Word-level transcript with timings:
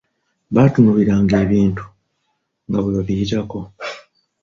Baatunuuliranga 0.53 1.35
ebintu 1.45 1.83
nga 2.67 2.79
bwe 2.81 2.91
babiyitako. 2.95 3.59